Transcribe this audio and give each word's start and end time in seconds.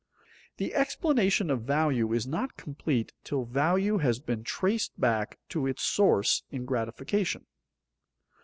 _The 0.57 0.73
explanation 0.73 1.51
of 1.51 1.61
value 1.61 2.11
is 2.11 2.25
not 2.25 2.57
complete 2.57 3.13
till 3.23 3.43
value 3.45 3.99
has 3.99 4.17
been 4.19 4.43
traced 4.43 4.99
back 4.99 5.37
to 5.49 5.67
its 5.67 5.83
source 5.83 6.41
in 6.49 6.65
gratification. 6.65 7.45